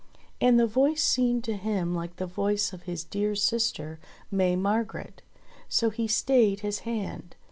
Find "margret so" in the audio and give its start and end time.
4.55-5.91